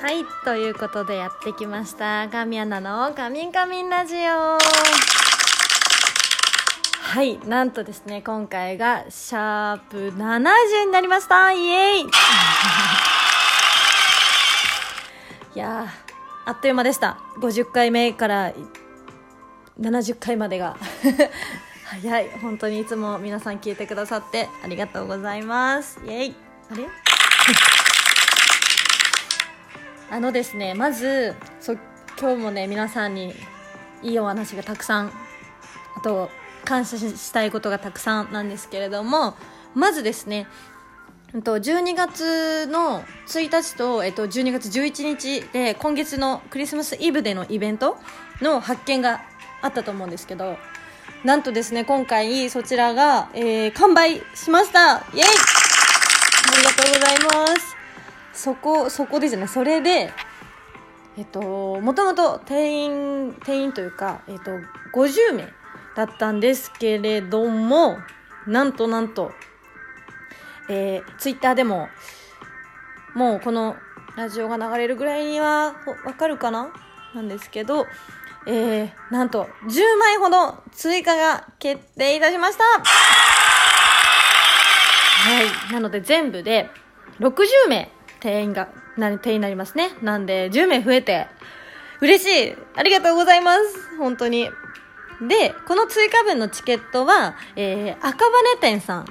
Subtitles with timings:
[0.00, 2.26] はいということでやってきました。
[2.30, 4.20] 神アナの「カミンカミンラジオ」
[7.02, 11.52] はいなんとですね今回がシャープ70になりました。
[11.52, 12.08] イエーイ。
[15.54, 15.86] いや
[16.46, 17.18] あっという間でした。
[17.40, 18.52] 50回目から
[19.78, 20.76] 70回までが。
[21.84, 22.30] 早い。
[22.40, 26.00] 本当にいつも皆さん聞いてくださってありがとうございます。
[26.06, 26.34] イエイ。
[26.72, 26.88] あれ？
[30.10, 31.74] あのですねまずそ
[32.18, 33.32] 今日もね皆さんに
[34.02, 35.12] いいお話がたくさん
[35.96, 36.30] あと
[36.64, 39.34] 感謝したいことがたくさんなんですけれども
[39.74, 40.46] まずですね
[41.32, 47.96] 12月の1日と、えっと、12月11日で今月のクリスマスイブでのイベント
[48.42, 49.22] の発見が
[49.62, 50.56] あったと思うんですけど
[51.22, 55.04] なんとですね今回そちらが、えー、完売しました。
[55.14, 55.22] イエイ！
[55.22, 57.69] ありがとうございます。
[58.40, 60.10] そこそこですねそれで
[61.18, 64.52] えっともともと定員定員というか、えっと、
[64.94, 65.52] 50名
[65.94, 67.98] だったんですけれども
[68.46, 69.32] なんとなんと、
[70.70, 71.88] えー、ツイッターでも
[73.14, 73.76] もうこの
[74.16, 75.74] ラジオが流れるぐらいには
[76.06, 76.72] わかるかな？
[77.14, 77.86] なんですけど、
[78.46, 82.64] えー、なんと10枚ほど追加が決定いたしました。
[82.64, 82.80] は
[85.68, 85.72] い。
[85.74, 86.70] なので全部で
[87.18, 89.90] 60名定員が、な、定員になりますね。
[90.02, 91.26] なんで、10名増えて、
[92.00, 94.48] 嬉しいありがとうございます本当に。
[95.28, 99.06] で、この追加分のチケットは、えー、赤羽店さん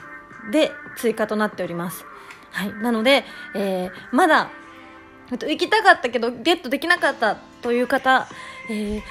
[0.52, 2.03] で追加となっております。
[2.52, 2.73] はい。
[2.73, 4.49] なので、えー、まだ、
[5.30, 8.27] 行きたかったけど、ゲットできなかったという方、
[8.71, 9.02] えー、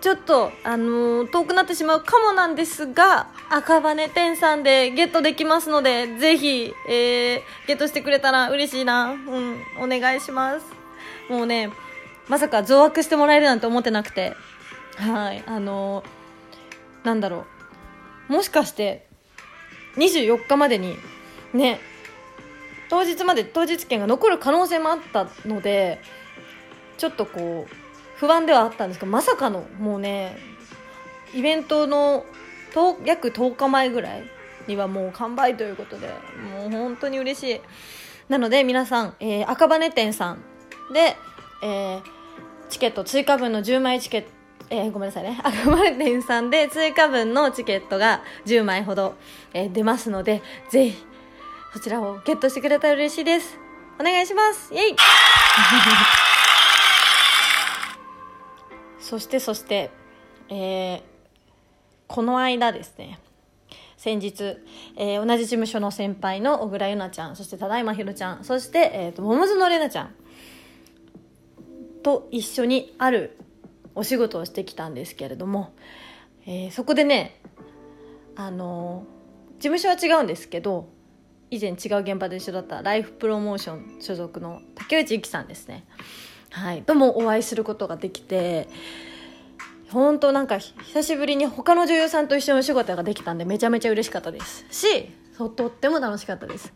[0.00, 9.10] ちょっと、あのー、遠くなってしまうかもなんですが、赤羽店さんでゲットできますので、ぜひ、えー、ゲットしてくれたら嬉しいな。
[9.10, 10.66] うん、お願いします。
[11.28, 11.70] もうね、
[12.28, 14.34] まさか増悪してもらえるなんて思ってなくて、
[14.96, 17.44] はい、あのー、なんだろ
[18.28, 18.32] う。
[18.32, 19.06] もしかして、
[19.96, 20.96] 24日までに、
[21.52, 21.80] ね、
[22.88, 26.00] 当日まで当日券が残る可能性もあったので、
[26.98, 27.80] ちょっとこう、
[28.20, 30.36] 不安ではあったんですけどまさかのもうね
[31.34, 32.26] イベントの
[33.04, 34.24] 約10日前ぐらい
[34.66, 36.08] にはもう完売ということで
[36.60, 37.60] もう本当に嬉しい
[38.28, 40.42] なので皆さん、えー、赤羽店さん
[40.92, 41.16] で、
[41.62, 42.02] えー、
[42.68, 44.40] チケット追加分の10枚チケット
[44.72, 45.36] えー、ごめんなさいね。
[45.42, 49.16] 赤羽店さんで追加分のチケットが10枚ほど、
[49.52, 51.06] えー、出ますので、ぜひ、
[51.72, 53.58] そちらをゲットしてくれたら嬉しいです。
[54.00, 54.96] お願いしますイェイ
[58.98, 59.90] そしてそして、
[60.48, 61.02] えー、
[62.10, 63.20] この間ですね。
[63.96, 64.56] 先日、
[64.96, 70.14] えー、同じ事務所の先輩の小倉優奈ちゃんそして只今ひろちゃんそして、えーと、桃園玲奈ちゃん
[72.02, 73.38] と一緒にある
[73.94, 75.72] お仕事をしてきたんですけれども、
[76.46, 77.40] えー、そこでね
[78.34, 79.04] あの
[79.60, 80.88] 事務所は違うんですけど
[81.50, 85.84] 以前違う現場で一緒だったライフプロモーション所属の竹内由紀さんですね。
[86.50, 88.68] はい、ともお会いすることができて
[89.92, 94.64] 本当なんか久しぶりに他の女優さんと一緒にお仕事ができたんでめちゃめちゃ嬉しかったです。
[94.70, 96.72] しとっても楽しかったです。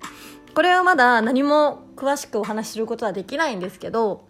[0.55, 4.25] これはまだ何も詳しくお話しすることはできないんですけど、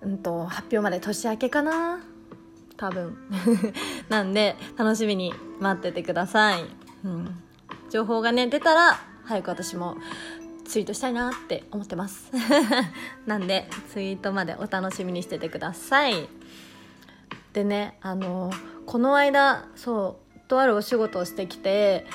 [0.00, 2.00] うんと、発表まで年明けかな？
[2.76, 3.16] 多分。
[4.08, 6.64] なんで楽しみに待っててください、
[7.04, 7.42] うん、
[7.90, 9.96] 情報がね出たら早く私も
[10.64, 12.30] ツイートしたいなって思ってます。
[13.26, 16.28] なんでツイートまでお楽しみにしててください。
[17.52, 18.50] でねあの
[18.86, 22.06] この間そうとあるお仕事をしてきて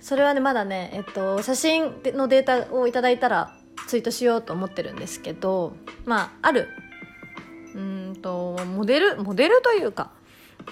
[0.00, 3.56] それはねまだねえっと写真のデータをいただいたら
[3.86, 5.74] ツイートしようと思ってるんですけど
[6.04, 6.68] まあある
[7.74, 10.12] うんとモデルモデルというか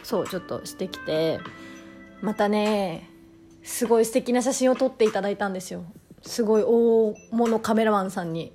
[0.02, 1.40] そうちょっとしてきて
[2.20, 3.10] またね
[3.62, 5.84] すごい素敵な写真を撮っていただいたんですよ。
[6.22, 8.52] すごい大物カメラマンさんに。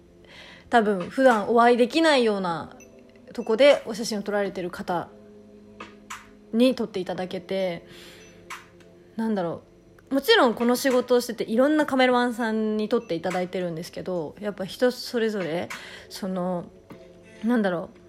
[0.69, 2.78] 多分普段お会いできないような
[3.33, 5.10] とこでお写真を撮られてる方
[6.54, 7.86] に撮っていただけて
[9.16, 9.63] なんだろ
[10.10, 10.13] う。
[10.13, 15.69] もちろんこの仕事をしてていろんなカメラマンさんに撮っていただいてるんですけどやっぱ人それぞれ
[16.10, 16.66] その
[17.44, 18.01] なんだろう。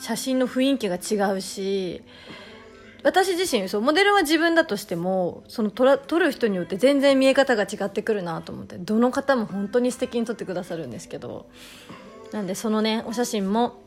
[0.00, 2.02] 写真の雰囲気が違うし
[3.02, 11.50] 私自身そうモデルは自分だとしてもその撮撮る人によって全然見え方が違ってくるなと思ってどの方も本当に素敵に撮ってくださるんですけど
[12.32, 13.82] なんでそのねお写真も、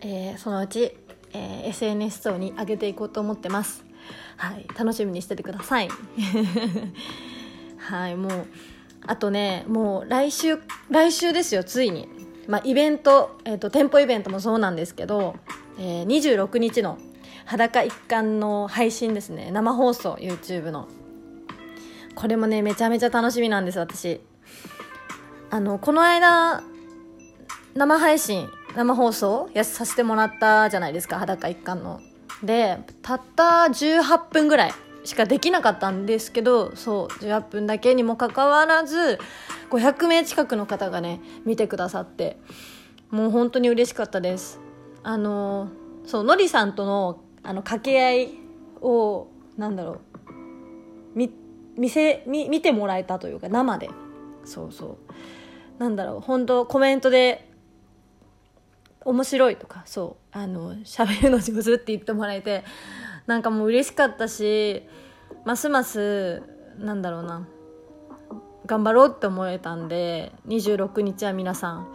[0.00, 0.96] えー、そのうち、
[1.32, 3.84] えー、SNS 等に上げていこうと思ってます。
[4.36, 5.88] はい楽しみにしててください。
[7.78, 8.46] はいもう
[9.06, 10.58] あとねもう来週
[10.90, 12.08] 来週ですよついに。
[12.48, 15.36] まあ、イベント、えーと、店舗イベントもそうなんですけど、
[15.78, 16.98] えー、26日の
[17.44, 19.50] 裸一貫の配信ですね。
[19.52, 20.88] 生放送 YouTube の。
[22.16, 24.20] これもねめちゃめちゃ楽しみなんです私。
[25.50, 26.62] あのこの間
[27.74, 32.00] 生配信生放送やさせてもらったじゃないですか裸一貫の。
[32.42, 34.72] でたった18分ぐらい
[35.04, 39.18] しかできなかったんですけどそう18分だけにもかかわらず
[39.70, 42.38] 500名近くの方がね見てくださって
[43.10, 44.60] もう本当に嬉しかったです。
[45.02, 45.68] あの
[46.06, 48.38] そうのりさんとのあの掛け合い
[48.80, 49.98] をなんだろう
[51.14, 51.30] 見
[51.76, 53.90] 見せ見見てもらえたというか生で。
[54.44, 54.98] そうそ
[55.78, 55.82] う。
[55.82, 57.49] なんだろう本当コメントで
[59.10, 62.64] 面白いとかそうあの喋るの上手って言ってもらえて
[63.26, 64.82] なんかもう嬉しかったし
[65.44, 66.42] ますます
[66.78, 67.46] なんだろうな
[68.66, 71.92] 頑張ろうって思えたんで26日は皆さん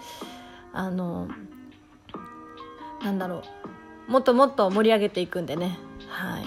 [0.73, 1.29] あの
[3.03, 3.43] なんだろ
[4.07, 5.79] うもっともっと盛り上げていくんでね。
[6.07, 6.45] はい。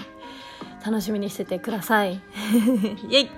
[0.85, 2.21] 楽しみにしててください。
[3.09, 3.29] イエイ。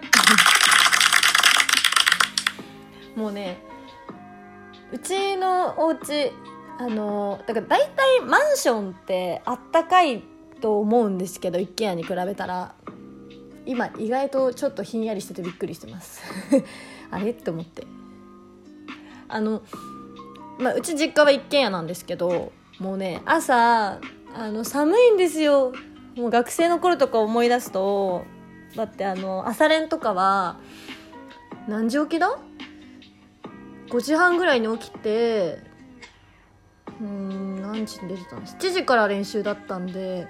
[3.16, 3.62] もうね
[4.94, 6.31] うちのお家
[6.81, 10.24] あのだから大体マンションってあったかい
[10.62, 12.74] と思うんですけど一軒家に比べたら。
[13.66, 16.24] 今意外とちょっとひんやりしててびっくりしてます。
[17.12, 17.30] あれ？
[17.30, 17.86] って思って。
[19.28, 19.62] あの、
[20.57, 24.00] まあ、うち実家は一軒家なんですけどもうね朝
[24.33, 25.74] あの寒いんですよ。
[26.16, 28.25] もう学生の頃とか思い出すと
[28.75, 30.57] だってあの朝練とかは
[31.68, 32.39] 何時起きだ
[33.89, 35.60] ?5 時半ぐらいに起きて
[37.01, 40.27] うん何時に出てたの ?7 時から練習だったんで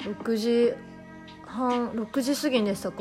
[0.00, 0.74] 6時
[1.46, 2.96] 半6時過ぎでしたか。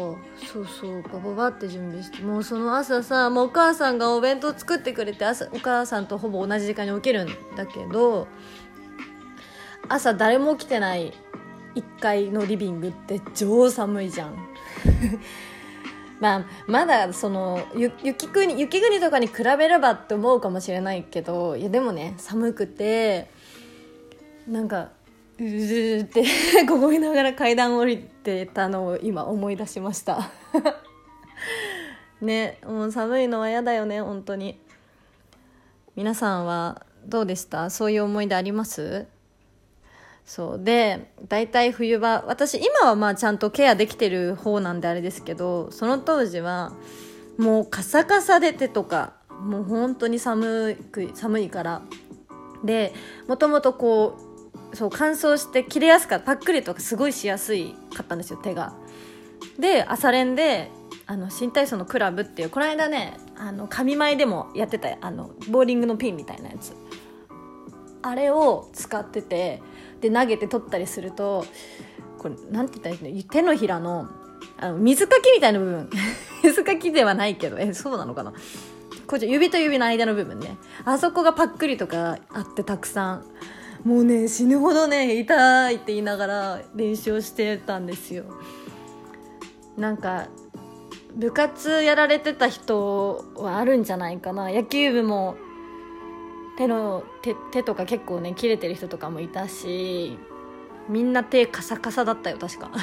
[0.52, 2.22] そうそうバババって準備して。
[2.22, 8.28] もうその朝さもうお母さんがお弁当作ってくれて朝お母さんとほぼ同じ時間に起きるんだけど
[9.88, 11.14] 朝誰も起きてない
[11.76, 14.36] 1階のリビングって超寒いじゃん。
[16.24, 23.30] まあまだその雪国雪国とかに比べればって思うかもしれないけどいやでもね寒くて
[24.48, 24.88] なんか
[25.38, 26.24] うーって
[26.66, 30.32] 凍いながら階段降りてたのを今思い出しました。
[32.22, 34.58] ねもう寒いのは嫌だよね本当に。
[35.98, 37.70] 皆さんはどうでした？
[37.70, 39.08] そういう思い出あります？
[40.26, 46.74] そうで大体冬場私今はまあちゃんとケアできてる方なんであれですけどその当時は
[47.38, 51.82] もうカサカサで手とかもう本当に寒く寒いから。
[52.64, 52.94] で
[53.28, 54.18] もともとこ
[54.72, 58.74] うそう乾燥して切れやすかったパックリとかすごいしやすいかったんですよ手が。
[59.60, 60.72] で朝練で
[61.06, 66.74] あの新体操のクラブっていうこの間ねあの紙米でもやってたあのボーリングのピンみたいなやつ。
[68.02, 69.62] あれを使ってて
[70.10, 71.46] で投げて取ったりすると
[72.20, 73.24] これなんて言ったらいいの？
[73.24, 74.08] 手のひらの
[74.58, 75.90] あの水かきみたいな部分。
[76.44, 78.34] 水かきではないけどえそうなのかな？
[79.08, 80.58] こっ指と指の間の部分ね。
[80.86, 83.26] あそこがパックリとかあってたくさん。
[83.84, 88.24] もうね死ぬほどね痛いって言いながら練習をしてたんですよ。
[89.78, 90.28] なんか
[91.16, 94.50] 部活やられてた人はあるんじゃないかな。
[94.50, 95.36] 野球部も
[96.58, 100.18] 手の手手とか結構ね切れてる人とかもいたし
[100.88, 102.72] みんな手カサカサだったよ確か。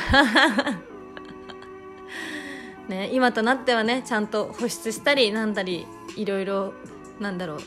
[2.89, 5.87] ね今となってはねちゃんと保湿したりなんだり
[6.17, 6.73] いろいろ
[7.21, 7.59] なんだろう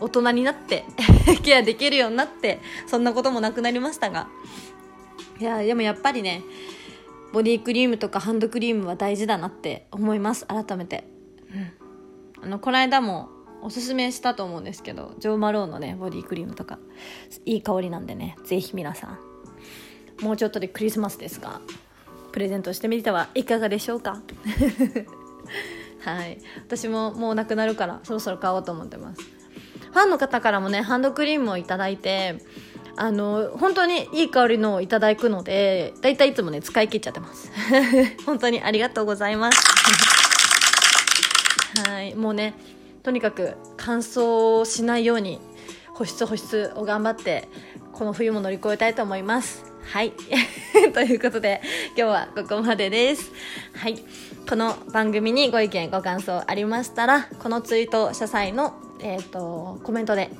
[0.00, 0.84] 大人になって
[1.44, 4.28] ケアできるようになってそんなこともなくなりましたが。
[5.38, 6.42] いやでもやっぱりね
[7.32, 11.04] ボディクリームとかハンドクリームは大事だなって思います改めて、
[12.40, 13.30] うん、あのこの間も
[13.62, 16.78] おすすめしたと思うんですけどジョー・マローのねボディクリームとか
[17.44, 19.18] いい香りなんでねぜひ皆さ
[20.20, 21.60] んもうちょっとでクリスマスですが
[22.32, 24.20] プレゼントしてみてはいかがでしょうか？
[26.04, 26.38] はい。
[26.66, 29.22] 私ももうなくなるからそろそろ買おうと思ってます。
[29.22, 32.38] ファンの方からもねハンドクリームを頂いて
[32.96, 37.50] あの本当にいい香りのをいただくのでだいたいいつもね使い切っちゃってます。
[38.24, 39.58] 本当にありがとうございます。
[41.90, 42.14] はい。
[42.14, 42.54] もうね
[43.02, 45.40] とにかく乾燥しないように
[45.94, 47.48] 保湿保湿を頑張って
[47.92, 50.12] この冬も乗り越えたいと思いますはい
[50.94, 51.60] ということで
[51.96, 53.32] 今日はここまでです
[53.74, 54.04] はい
[54.48, 60.30] この番組にご意見ご感想ありましたらこのツイートした際のえっ、ー、と、コメントで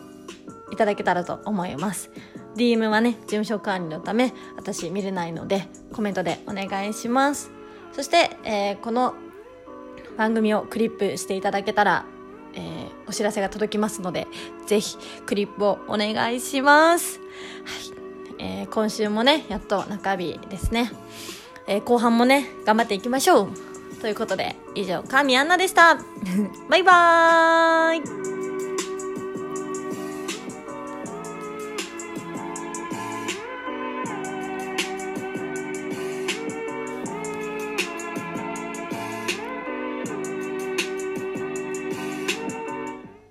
[0.70, 2.10] いただけたらと思います。
[2.56, 7.50] DM はね、事務所管理のため、私見れないので、コメントでお願いします。
[7.92, 9.14] そして、えー、この
[10.16, 12.04] 番組をクリップしていただけたら
[12.54, 14.26] えー、お知らせが届きますので、
[14.66, 17.18] ぜひクリップをお願いします。
[17.18, 17.24] は
[17.96, 18.00] い。
[18.38, 20.90] えー、今週もね、やっと中日ですね。
[21.66, 23.50] えー、後半もね、頑張っていきましょう。
[24.00, 25.98] ということで、以上、神アンナでした。
[26.70, 28.19] バイバーイ